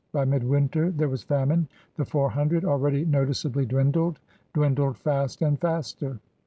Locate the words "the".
1.95-2.05